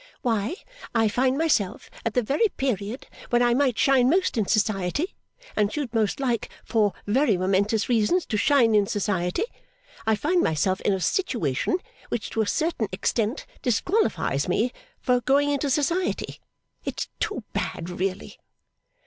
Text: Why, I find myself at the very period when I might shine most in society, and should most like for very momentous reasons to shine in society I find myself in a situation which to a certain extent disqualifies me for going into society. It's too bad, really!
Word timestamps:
Why, 0.23 0.55
I 0.95 1.07
find 1.07 1.37
myself 1.37 1.87
at 2.03 2.15
the 2.15 2.23
very 2.23 2.47
period 2.57 3.05
when 3.29 3.43
I 3.43 3.53
might 3.53 3.77
shine 3.77 4.09
most 4.09 4.35
in 4.35 4.47
society, 4.47 5.13
and 5.55 5.71
should 5.71 5.93
most 5.93 6.19
like 6.19 6.49
for 6.65 6.93
very 7.05 7.37
momentous 7.37 7.87
reasons 7.87 8.25
to 8.25 8.35
shine 8.35 8.73
in 8.73 8.87
society 8.87 9.43
I 10.07 10.15
find 10.15 10.41
myself 10.41 10.81
in 10.81 10.93
a 10.93 10.99
situation 10.99 11.77
which 12.09 12.31
to 12.31 12.41
a 12.41 12.47
certain 12.47 12.87
extent 12.91 13.45
disqualifies 13.61 14.47
me 14.47 14.73
for 14.99 15.21
going 15.21 15.51
into 15.51 15.69
society. 15.69 16.39
It's 16.83 17.07
too 17.19 17.43
bad, 17.53 17.87
really! 17.91 18.39